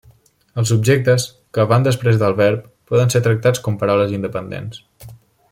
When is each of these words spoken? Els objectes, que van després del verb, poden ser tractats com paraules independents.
Els 0.61 0.69
objectes, 0.75 1.25
que 1.57 1.65
van 1.73 1.85
després 1.87 2.17
del 2.23 2.33
verb, 2.39 2.63
poden 2.93 3.13
ser 3.17 3.23
tractats 3.29 3.63
com 3.69 3.79
paraules 3.85 4.17
independents. 4.19 4.83